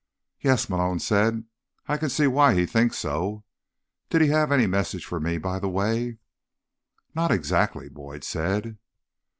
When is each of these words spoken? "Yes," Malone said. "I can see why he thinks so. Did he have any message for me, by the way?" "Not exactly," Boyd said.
"Yes," 0.39 0.67
Malone 0.67 0.97
said. 0.97 1.43
"I 1.87 1.95
can 1.95 2.09
see 2.09 2.25
why 2.25 2.55
he 2.55 2.65
thinks 2.65 2.97
so. 2.97 3.43
Did 4.09 4.23
he 4.23 4.29
have 4.29 4.51
any 4.51 4.65
message 4.65 5.05
for 5.05 5.19
me, 5.19 5.37
by 5.37 5.59
the 5.59 5.69
way?" 5.69 6.17
"Not 7.13 7.29
exactly," 7.29 7.87
Boyd 7.87 8.23
said. 8.23 8.79